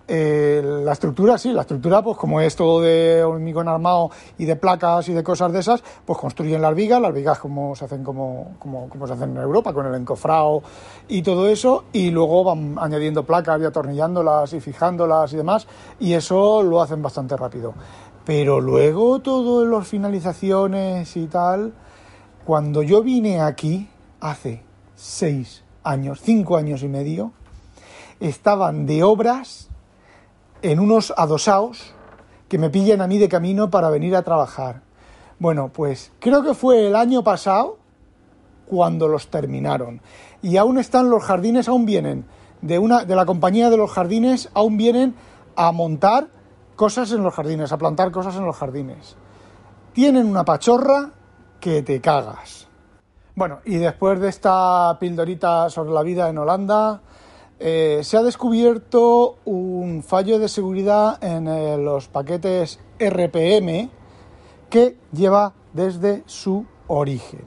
Eh, 0.09 0.61
la 0.85 0.93
estructura, 0.93 1.39
sí, 1.39 1.53
la 1.53 1.61
estructura, 1.61 2.03
pues 2.03 2.17
como 2.17 2.41
es 2.41 2.57
todo 2.57 2.81
de 2.81 3.23
hormigón 3.23 3.69
armado 3.69 4.11
y 4.37 4.45
de 4.45 4.57
placas 4.57 5.09
y 5.09 5.13
de 5.13 5.23
cosas 5.23 5.53
de 5.53 5.61
esas, 5.61 5.83
pues 6.05 6.19
construyen 6.19 6.61
las 6.61 6.75
vigas, 6.75 7.01
las 7.01 7.15
vigas 7.15 7.39
como 7.39 7.77
se 7.77 7.85
hacen 7.85 8.03
como, 8.03 8.57
como, 8.59 8.89
como 8.89 9.07
se 9.07 9.13
hacen 9.13 9.31
en 9.31 9.43
Europa, 9.43 9.73
con 9.73 9.87
el 9.87 9.95
encofrado 9.95 10.63
y 11.07 11.23
todo 11.23 11.49
eso, 11.49 11.85
y 11.93 12.11
luego 12.11 12.43
van 12.43 12.77
añadiendo 12.81 13.25
placas 13.25 13.61
y 13.61 13.65
atornillándolas 13.65 14.53
y 14.53 14.61
fijándolas 14.61 15.33
y 15.33 15.37
demás, 15.37 15.69
y 16.01 16.15
eso 16.15 16.63
lo 16.63 16.83
hacen 16.83 17.01
bastante 17.01 17.37
rápido. 17.37 17.73
Pero 18.25 18.61
luego 18.61 19.21
todo 19.21 19.63
en 19.63 19.71
las 19.71 19.87
finalizaciones 19.87 21.17
y 21.17 21.27
tal, 21.27 21.73
cuando 22.45 22.83
yo 22.83 23.03
vine 23.03 23.41
aquí 23.41 23.89
hace 24.21 24.63
seis 24.97 25.63
años, 25.85 26.21
cinco 26.23 26.57
años 26.57 26.83
y 26.83 26.89
medio, 26.89 27.33
estaban 28.21 28.87
de 28.87 29.03
obras 29.03 29.69
en 30.63 30.81
unos 30.81 31.13
adosaos 31.17 31.95
que 32.49 32.59
me 32.59 32.71
pillan 32.71 33.01
a 33.01 33.07
mí 33.07 33.19
de 33.19 33.29
camino 33.29 33.71
para 33.71 33.91
venir 33.91 34.15
a 34.17 34.23
trabajar. 34.23 34.83
Bueno, 35.39 35.71
pues 35.73 36.13
creo 36.21 36.43
que 36.43 36.55
fue 36.55 36.87
el 36.87 36.97
año 36.97 37.25
pasado 37.25 37.79
cuando 38.67 39.09
los 39.09 39.29
terminaron. 39.29 40.01
Y 40.41 40.57
aún 40.57 40.79
están 40.79 41.11
los 41.11 41.25
jardines, 41.25 41.69
aún 41.69 41.85
vienen 41.85 42.25
de 42.63 42.79
una 42.79 43.05
de 43.05 43.17
la 43.17 43.27
compañía 43.27 43.71
de 43.71 43.77
los 43.77 43.91
jardines, 43.91 44.49
aún 44.55 44.77
vienen 44.77 45.15
a 45.57 45.73
montar 45.73 46.29
cosas 46.77 47.13
en 47.13 47.23
los 47.23 47.35
jardines, 47.35 47.73
a 47.73 47.79
plantar 47.79 48.11
cosas 48.11 48.37
en 48.37 48.47
los 48.47 48.57
jardines. 48.57 49.17
Tienen 49.93 50.27
una 50.27 50.45
pachorra 50.45 51.11
que 51.61 51.83
te 51.83 52.01
cagas. 52.01 52.69
Bueno, 53.35 53.61
y 53.65 53.77
después 53.77 54.21
de 54.21 54.29
esta 54.29 54.97
pildorita 54.99 55.71
sobre 55.71 55.93
la 55.93 56.03
vida 56.03 56.29
en 56.29 56.39
Holanda, 56.39 57.01
eh, 57.65 58.01
se 58.03 58.17
ha 58.17 58.25
descubierto 58.25 59.37
un 59.45 60.03
fallo 60.03 60.41
de 60.41 60.49
seguridad 60.49 61.23
en 61.23 61.47
eh, 61.47 61.79
los 61.79 62.09
paquetes 62.09 62.81
RPM 62.99 63.89
que 64.69 64.97
lleva 65.13 65.53
desde 65.73 66.25
su 66.27 66.67
origen. 66.89 67.45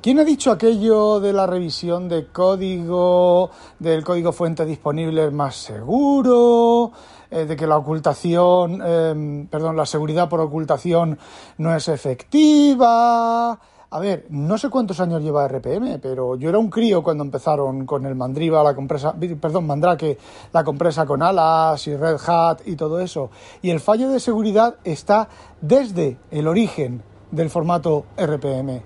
¿Quién 0.00 0.20
ha 0.20 0.24
dicho 0.24 0.52
aquello 0.52 1.18
de 1.18 1.32
la 1.32 1.44
revisión 1.44 2.08
de 2.08 2.28
código, 2.28 3.50
del 3.80 4.04
código 4.04 4.30
fuente 4.30 4.64
disponible 4.64 5.28
más 5.32 5.56
seguro, 5.56 6.92
eh, 7.32 7.46
de 7.46 7.56
que 7.56 7.66
la 7.66 7.78
ocultación, 7.78 8.80
em, 8.80 9.48
perdón, 9.48 9.76
la 9.76 9.86
seguridad 9.86 10.28
por 10.28 10.40
ocultación 10.40 11.18
no 11.58 11.74
es 11.74 11.88
efectiva? 11.88 13.58
A 13.94 14.00
ver, 14.00 14.26
no 14.30 14.58
sé 14.58 14.70
cuántos 14.70 14.98
años 14.98 15.22
lleva 15.22 15.46
RPM, 15.46 16.00
pero 16.00 16.34
yo 16.34 16.48
era 16.48 16.58
un 16.58 16.68
crío 16.68 17.00
cuando 17.00 17.22
empezaron 17.22 17.86
con 17.86 18.04
el 18.06 18.16
Mandriva, 18.16 18.60
la 18.64 18.74
compresa, 18.74 19.14
perdón, 19.40 19.68
Mandrake, 19.68 20.18
la 20.52 20.64
compresa 20.64 21.06
con 21.06 21.22
alas 21.22 21.86
y 21.86 21.94
Red 21.94 22.16
Hat 22.26 22.62
y 22.66 22.74
todo 22.74 22.98
eso. 22.98 23.30
Y 23.62 23.70
el 23.70 23.78
fallo 23.78 24.08
de 24.08 24.18
seguridad 24.18 24.78
está 24.82 25.28
desde 25.60 26.16
el 26.32 26.48
origen 26.48 27.04
del 27.30 27.50
formato 27.50 28.06
RPM. 28.16 28.82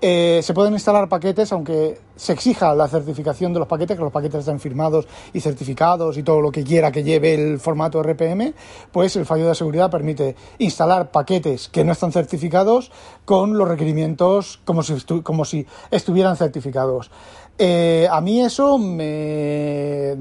Eh, 0.00 0.40
se 0.42 0.52
pueden 0.52 0.74
instalar 0.74 1.08
paquetes, 1.08 1.52
aunque 1.52 1.98
se 2.16 2.32
exija 2.32 2.74
la 2.74 2.88
certificación 2.88 3.52
de 3.52 3.58
los 3.58 3.68
paquetes, 3.68 3.96
que 3.96 4.02
los 4.02 4.12
paquetes 4.12 4.40
estén 4.40 4.60
firmados 4.60 5.06
y 5.32 5.40
certificados 5.40 6.18
y 6.18 6.22
todo 6.22 6.40
lo 6.40 6.52
que 6.52 6.62
quiera 6.62 6.92
que 6.92 7.02
lleve 7.02 7.34
el 7.34 7.58
formato 7.58 8.02
RPM, 8.02 8.52
pues 8.92 9.16
el 9.16 9.24
fallo 9.24 9.48
de 9.48 9.54
seguridad 9.54 9.90
permite 9.90 10.36
instalar 10.58 11.10
paquetes 11.10 11.68
que 11.68 11.84
no 11.84 11.92
están 11.92 12.12
certificados 12.12 12.90
con 13.24 13.56
los 13.56 13.66
requerimientos 13.66 14.60
como 14.64 14.82
si, 14.82 14.94
como 15.22 15.44
si 15.44 15.66
estuvieran 15.90 16.36
certificados. 16.36 17.10
Eh, 17.56 18.08
a 18.10 18.20
mí 18.20 18.40
eso 18.40 18.78
me 18.78 20.14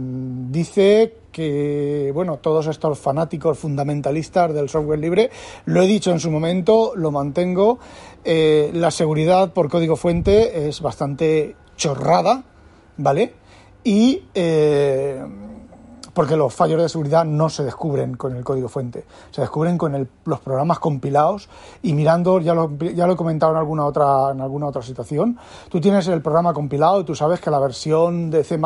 dice 0.49 1.22
que, 1.33 2.11
bueno, 2.13 2.37
todos 2.37 2.67
estos 2.67 2.97
fanáticos 2.97 3.59
fundamentalistas 3.59 4.53
del 4.53 4.69
software 4.69 4.99
libre, 4.99 5.29
lo 5.65 5.81
he 5.81 5.87
dicho 5.87 6.11
en 6.11 6.21
su 6.21 6.31
momento, 6.31 6.93
lo 6.95 7.11
mantengo, 7.11 7.79
eh, 8.23 8.71
la 8.73 8.91
seguridad 8.91 9.51
por 9.51 9.69
código 9.69 9.97
fuente 9.97 10.69
es 10.69 10.79
bastante 10.79 11.57
chorrada, 11.75 12.43
¿vale? 12.95 13.33
Y 13.83 14.21
eh, 14.33 15.21
porque 16.13 16.35
los 16.35 16.53
fallos 16.53 16.81
de 16.81 16.89
seguridad 16.89 17.25
no 17.25 17.49
se 17.49 17.63
descubren 17.63 18.15
con 18.15 18.35
el 18.35 18.43
código 18.43 18.69
fuente, 18.69 19.05
se 19.31 19.41
descubren 19.41 19.77
con 19.77 20.07
los 20.25 20.39
programas 20.39 20.79
compilados 20.79 21.49
y 21.81 21.93
mirando, 21.93 22.39
ya 22.39 22.53
lo, 22.53 22.71
ya 22.77 23.07
lo 23.07 23.13
he 23.13 23.15
comentado 23.15 23.51
en 23.53 23.57
alguna, 23.57 23.85
otra, 23.85 24.31
en 24.31 24.41
alguna 24.41 24.67
otra 24.67 24.81
situación, 24.81 25.37
tú 25.69 25.81
tienes 25.81 26.07
el 26.07 26.21
programa 26.21 26.53
compilado 26.53 27.01
y 27.01 27.03
tú 27.03 27.15
sabes 27.15 27.39
que 27.39 27.49
la 27.49 27.59
versión 27.59 28.29
de 28.29 28.43
C++, 28.43 28.59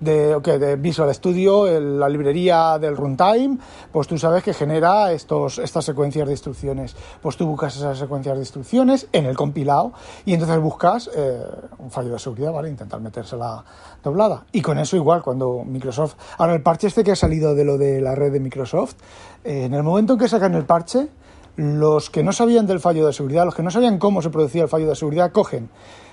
de, 0.00 0.34
okay, 0.34 0.58
de 0.58 0.76
Visual 0.76 1.14
Studio, 1.14 1.80
la 1.80 2.08
librería 2.08 2.78
del 2.78 2.96
runtime, 2.96 3.58
pues 3.92 4.06
tú 4.06 4.18
sabes 4.18 4.42
que 4.42 4.54
genera 4.54 5.12
estos, 5.12 5.58
estas 5.58 5.84
secuencias 5.84 6.26
de 6.26 6.32
instrucciones. 6.32 6.96
Pues 7.20 7.36
tú 7.36 7.46
buscas 7.46 7.76
esas 7.76 7.98
secuencias 7.98 8.34
de 8.34 8.42
instrucciones 8.42 9.08
en 9.12 9.26
el 9.26 9.36
compilado 9.36 9.92
y 10.24 10.34
entonces 10.34 10.58
buscas 10.60 11.10
eh, 11.14 11.42
un 11.78 11.90
fallo 11.90 12.12
de 12.12 12.18
seguridad, 12.18 12.52
¿vale? 12.52 12.68
Intentar 12.68 13.00
metérsela 13.00 13.64
doblada. 14.02 14.44
Y 14.52 14.62
con 14.62 14.78
eso 14.78 14.96
igual, 14.96 15.22
cuando 15.22 15.64
Microsoft 15.64 16.14
Ahora, 16.46 16.54
el 16.54 16.62
parche 16.62 16.86
este 16.86 17.02
que 17.02 17.10
ha 17.10 17.16
salido 17.16 17.56
de 17.56 17.64
lo 17.64 17.76
de 17.76 18.00
la 18.00 18.14
red 18.14 18.30
de 18.30 18.38
Microsoft, 18.38 18.94
eh, 19.42 19.64
en 19.64 19.74
el 19.74 19.82
momento 19.82 20.12
en 20.12 20.20
que 20.20 20.28
sacan 20.28 20.54
el 20.54 20.64
parche, 20.64 21.08
los 21.56 22.08
que 22.08 22.22
no 22.22 22.30
sabían 22.30 22.68
del 22.68 22.78
fallo 22.78 23.04
de 23.04 23.12
seguridad, 23.12 23.44
los 23.44 23.56
que 23.56 23.64
no 23.64 23.70
sabían 23.72 23.98
cómo 23.98 24.22
se 24.22 24.30
producía 24.30 24.62
el 24.62 24.68
fallo 24.68 24.88
de 24.88 24.94
seguridad, 24.94 25.32
cogen 25.32 25.68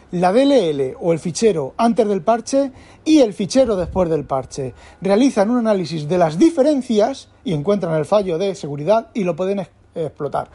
la 0.10 0.34
DLL 0.34 0.96
o 1.00 1.14
el 1.14 1.20
fichero 1.20 1.76
antes 1.78 2.08
del 2.08 2.24
parche 2.24 2.72
y 3.06 3.20
el 3.20 3.34
fichero 3.34 3.76
después 3.76 4.10
del 4.10 4.26
parche. 4.26 4.74
Realizan 5.02 5.52
un 5.52 5.60
análisis 5.60 6.08
de 6.08 6.18
las 6.18 6.40
diferencias 6.40 7.30
y 7.44 7.54
encuentran 7.54 7.94
el 7.94 8.06
fallo 8.06 8.40
de 8.40 8.56
seguridad 8.56 9.10
y 9.14 9.26
lo 9.26 9.36
pueden 9.36 9.68
explotar. 9.94 10.50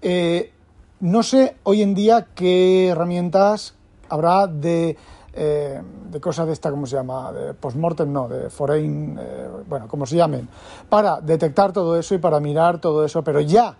Eh, 0.00 0.52
no 1.00 1.22
sé 1.22 1.56
hoy 1.64 1.82
en 1.82 1.92
día 1.92 2.28
qué 2.34 2.88
herramientas 2.88 3.74
habrá 4.08 4.46
de 4.46 4.96
eh, 5.40 5.80
de 6.10 6.20
cosas 6.20 6.48
de 6.48 6.52
esta, 6.52 6.70
¿cómo 6.70 6.84
se 6.84 6.96
llama? 6.96 7.32
De 7.32 7.54
postmortem, 7.54 8.12
no, 8.12 8.28
de 8.28 8.50
foreign, 8.50 9.16
eh, 9.20 9.48
bueno, 9.68 9.86
como 9.86 10.04
se 10.04 10.16
llamen, 10.16 10.48
para 10.88 11.20
detectar 11.20 11.72
todo 11.72 11.96
eso 11.96 12.14
y 12.14 12.18
para 12.18 12.40
mirar 12.40 12.80
todo 12.80 13.04
eso, 13.04 13.22
pero 13.22 13.40
ya, 13.40 13.76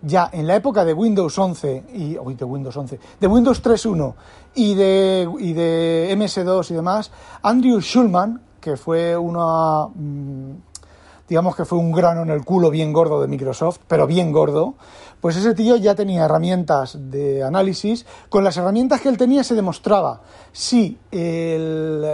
ya 0.00 0.30
en 0.32 0.46
la 0.46 0.56
época 0.56 0.86
de 0.86 0.94
Windows 0.94 1.38
11 1.38 1.84
y, 1.92 2.18
uy, 2.18 2.34
de 2.34 2.44
Windows 2.46 2.74
11, 2.74 2.98
de 3.20 3.26
Windows 3.26 3.62
3.1 3.62 4.14
y 4.54 4.74
de, 4.74 5.28
y 5.38 5.52
de 5.52 6.14
MS2 6.16 6.70
y 6.70 6.74
demás, 6.74 7.10
Andrew 7.42 7.78
Schulman, 7.80 8.40
que 8.58 8.76
fue 8.76 9.14
una, 9.14 9.88
mm, 9.88 10.71
digamos 11.32 11.56
que 11.56 11.64
fue 11.64 11.78
un 11.78 11.92
grano 11.92 12.20
en 12.20 12.28
el 12.28 12.44
culo 12.44 12.68
bien 12.68 12.92
gordo 12.92 13.18
de 13.22 13.26
Microsoft, 13.26 13.78
pero 13.88 14.06
bien 14.06 14.32
gordo, 14.32 14.74
pues 15.22 15.34
ese 15.34 15.54
tío 15.54 15.76
ya 15.76 15.94
tenía 15.94 16.26
herramientas 16.26 16.98
de 17.10 17.42
análisis. 17.42 18.04
Con 18.28 18.44
las 18.44 18.58
herramientas 18.58 19.00
que 19.00 19.08
él 19.08 19.16
tenía 19.16 19.42
se 19.42 19.54
demostraba 19.54 20.20
si, 20.52 20.98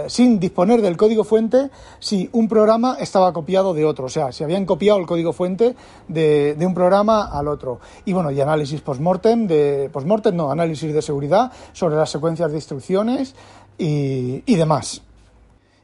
sin 0.07 0.39
disponer 0.39 0.81
del 0.81 0.95
código 0.95 1.25
fuente, 1.25 1.69
si 1.99 2.29
un 2.31 2.47
programa 2.47 2.95
estaba 2.97 3.33
copiado 3.33 3.73
de 3.73 3.83
otro. 3.83 4.05
O 4.05 4.09
sea, 4.09 4.31
si 4.31 4.45
habían 4.45 4.65
copiado 4.65 4.97
el 4.99 5.05
código 5.05 5.33
fuente 5.33 5.75
de, 6.07 6.55
un 6.61 6.73
programa 6.73 7.25
al 7.25 7.49
otro. 7.49 7.81
Y 8.05 8.13
bueno, 8.13 8.31
y 8.31 8.39
análisis 8.39 8.79
post-mortem, 8.79 9.47
de, 9.47 9.89
post-mortem 9.91 10.33
no, 10.33 10.49
análisis 10.49 10.93
de 10.93 11.01
seguridad 11.01 11.51
sobre 11.73 11.97
las 11.97 12.09
secuencias 12.09 12.51
de 12.51 12.57
instrucciones 12.57 13.35
y 13.77 14.55
demás. 14.55 15.01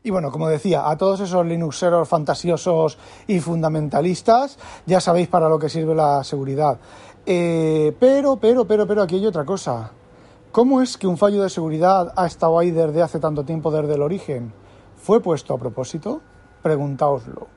Y 0.05 0.12
bueno, 0.12 0.29
como 0.29 0.47
decía, 0.47 0.88
a 0.88 0.95
todos 1.00 1.19
esos 1.21 1.43
Linuxeros 1.47 2.07
fantasiosos 2.07 3.00
y 3.25 3.39
fundamentalistas, 3.39 4.59
ya 4.85 5.01
sabéis 5.01 5.27
para 5.29 5.50
lo 5.50 5.57
que 5.57 5.67
sirve 5.67 5.95
la 5.95 6.24
seguridad. 6.24 6.77
Eh, 7.25 7.91
pero, 8.00 8.35
pero, 8.35 8.65
pero, 8.65 8.85
pero 8.85 9.01
aquí 9.01 9.15
hay 9.15 9.25
otra 9.25 9.45
cosa. 9.45 9.89
¿Cómo 10.51 10.83
es 10.83 10.95
que 11.00 11.07
un 11.07 11.17
fallo 11.17 11.41
de 11.41 11.50
seguridad 11.50 12.13
ha 12.15 12.27
estado 12.27 12.59
ahí 12.59 12.69
desde 12.69 13.01
hace 13.01 13.19
tanto 13.19 13.43
tiempo, 13.45 13.71
desde 13.71 13.95
el 13.95 14.03
origen? 14.03 14.53
¿Fue 14.95 15.21
puesto 15.21 15.55
a 15.55 15.57
propósito? 15.57 16.21
Preguntaoslo. 16.62 17.47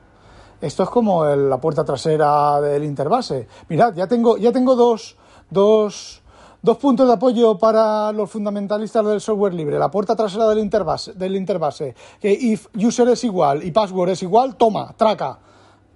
Esto 0.59 0.81
es 0.81 0.89
como 0.89 1.23
la 1.25 1.61
puerta 1.61 1.85
trasera 1.85 2.59
del 2.61 2.83
interbase. 2.83 3.47
Mirad, 3.69 3.93
ya 3.93 4.07
tengo, 4.07 4.37
ya 4.37 4.51
tengo 4.51 4.75
dos, 4.75 5.17
dos, 5.51 6.18
dos 6.61 6.77
puntos 6.77 7.07
de 7.07 7.13
apoyo 7.13 7.57
para 7.57 8.11
los 8.11 8.29
fundamentalistas 8.29 9.05
del 9.05 9.21
software 9.21 9.53
libre. 9.53 9.79
La 9.79 9.89
puerta 9.91 10.15
trasera 10.15 10.47
del 10.47 10.59
interbase, 10.59 11.13
del 11.13 11.35
interbase. 11.35 11.95
Que 12.19 12.31
if 12.31 12.67
user 12.75 13.07
es 13.09 13.23
igual 13.23 13.63
y 13.63 13.71
password 13.71 14.09
es 14.09 14.23
igual, 14.23 14.55
toma, 14.55 14.93
traca. 14.97 15.39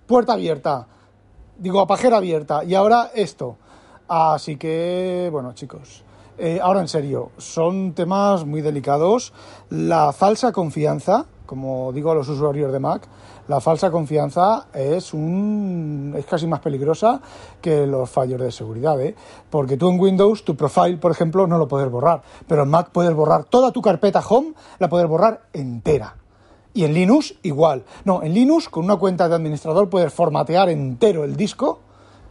Puerta 0.05 0.33
abierta. 0.33 0.87
Digo, 1.57 1.79
a 1.79 1.87
pajera 1.87 2.17
abierta. 2.17 2.63
Y 2.63 2.75
ahora 2.75 3.11
esto. 3.13 3.57
Así 4.07 4.57
que, 4.57 5.29
bueno, 5.31 5.53
chicos. 5.53 6.03
eh, 6.37 6.59
ahora 6.61 6.81
en 6.81 6.87
serio, 6.87 7.31
son 7.37 7.93
temas 7.93 8.45
muy 8.45 8.61
delicados. 8.61 9.33
La 9.69 10.11
falsa 10.13 10.51
confianza, 10.51 11.25
como 11.45 11.91
digo 11.91 12.11
a 12.11 12.15
los 12.15 12.29
usuarios 12.29 12.71
de 12.71 12.79
Mac, 12.79 13.07
la 13.47 13.59
falsa 13.59 13.91
confianza 13.91 14.67
es 14.73 15.13
un 15.13 16.13
es 16.17 16.25
casi 16.25 16.47
más 16.47 16.61
peligrosa 16.61 17.21
que 17.61 17.85
los 17.85 18.09
fallos 18.09 18.39
de 18.39 18.51
seguridad, 18.51 18.99
¿eh? 19.01 19.15
Porque 19.49 19.77
tú 19.77 19.89
en 19.89 19.99
Windows, 19.99 20.45
tu 20.45 20.55
profile, 20.55 20.97
por 20.97 21.11
ejemplo, 21.11 21.45
no 21.47 21.57
lo 21.57 21.67
puedes 21.67 21.89
borrar, 21.89 22.21
pero 22.47 22.63
en 22.63 22.69
Mac 22.69 22.89
puedes 22.91 23.13
borrar 23.13 23.43
toda 23.45 23.71
tu 23.71 23.81
carpeta 23.81 24.23
home, 24.27 24.53
la 24.79 24.89
puedes 24.89 25.07
borrar 25.07 25.41
entera. 25.53 26.15
Y 26.73 26.85
en 26.85 26.93
Linux 26.93 27.35
igual. 27.43 27.83
No, 28.03 28.23
en 28.23 28.33
Linux 28.33 28.67
con 28.69 28.85
una 28.85 28.95
cuenta 28.95 29.29
de 29.29 29.35
administrador 29.35 29.89
puedes 29.89 30.11
formatear 30.11 30.69
entero 30.69 31.23
el 31.23 31.35
disco, 31.35 31.81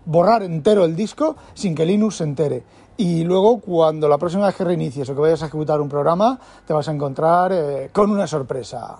borrar 0.04 0.42
entero 0.42 0.85
el 0.85 0.97
disco 0.97 1.37
sin 1.54 1.75
que 1.75 1.87
Linux 1.87 2.16
se 2.16 2.25
entere. 2.25 2.64
Y 2.97 3.25
luego 3.25 3.61
cuando 3.61 4.09
la 4.09 4.19
próxima 4.19 4.47
vez 4.47 4.55
que 4.55 4.65
reinicies 4.65 5.09
o 5.09 5.15
que 5.15 5.21
vayas 5.21 5.43
a 5.43 5.47
ejecutar 5.47 5.81
un 5.81 5.89
programa 5.89 6.39
te 6.67 6.73
vas 6.73 6.89
a 6.89 6.93
encontrar 6.93 7.53
eh, 7.53 7.91
con 7.93 8.11
una 8.11 8.27
sorpresa. 8.27 8.99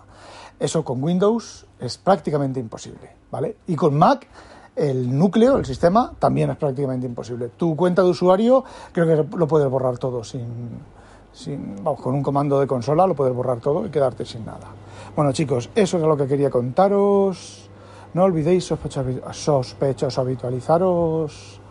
Eso 0.59 0.85
con 0.85 1.03
Windows 1.03 1.67
es 1.79 1.99
prácticamente 1.99 2.61
imposible, 2.61 3.11
¿vale? 3.31 3.57
Y 3.67 3.77
con 3.77 3.97
Mac 3.97 4.27
el 4.75 5.17
núcleo, 5.17 5.59
el 5.59 5.67
sistema, 5.67 6.13
también 6.19 6.51
es 6.51 6.57
prácticamente 6.57 7.07
imposible. 7.07 7.51
Tu 7.57 7.77
cuenta 7.77 8.03
de 8.03 8.09
usuario 8.09 8.65
creo 8.93 9.07
que 9.07 9.37
lo 9.37 9.47
puedes 9.47 9.69
borrar 9.69 9.99
todo 9.99 10.25
sin, 10.25 10.47
sin, 11.33 11.77
vamos, 11.83 12.01
con 12.01 12.15
un 12.15 12.23
comando 12.23 12.59
de 12.59 12.67
consola 12.67 13.07
lo 13.07 13.15
puedes 13.15 13.35
borrar 13.35 13.61
todo 13.61 13.87
y 13.87 13.91
quedarte 13.91 14.25
sin 14.25 14.47
nada. 14.47 14.69
Bueno 15.15 15.33
chicos, 15.33 15.71
eso 15.75 15.99
era 15.99 16.07
lo 16.07 16.17
que 16.17 16.27
quería 16.27 16.51
contaros. 16.51 17.69
No 18.15 18.25
olvidéis 18.25 18.65
sospechosos, 18.65 19.37
sospechosos 19.37 20.19
habitualizaros. 20.19 21.62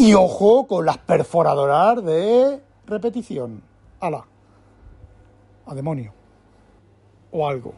Y 0.00 0.14
ojo 0.14 0.68
con 0.68 0.86
las 0.86 0.96
perforadoras 0.98 2.04
de 2.04 2.62
repetición. 2.86 3.60
¡Hala! 3.98 4.24
A 5.66 5.74
demonio. 5.74 6.12
O 7.32 7.48
algo. 7.48 7.74